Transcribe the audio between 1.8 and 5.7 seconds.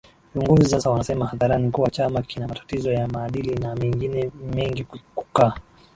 chama kina matatizo ya maadili na mengine mengiKukaa